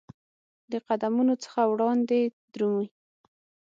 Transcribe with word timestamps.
د 0.71 0.73
قدمونو 0.87 1.33
څخه 1.43 1.61
وړاندي 1.71 2.21
درومې 2.53 2.87